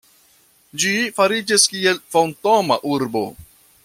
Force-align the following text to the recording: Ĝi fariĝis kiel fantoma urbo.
Ĝi 0.83 0.93
fariĝis 1.19 1.65
kiel 1.75 2.01
fantoma 2.15 2.79
urbo. 2.97 3.23